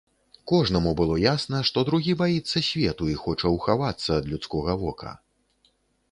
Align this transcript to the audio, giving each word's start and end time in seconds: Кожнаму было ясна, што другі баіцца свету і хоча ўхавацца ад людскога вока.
Кожнаму 0.51 0.91
было 0.99 1.17
ясна, 1.23 1.59
што 1.69 1.83
другі 1.89 2.15
баіцца 2.21 2.63
свету 2.69 3.09
і 3.11 3.17
хоча 3.25 3.51
ўхавацца 3.57 4.09
ад 4.17 4.25
людскога 4.31 4.71
вока. 4.85 5.11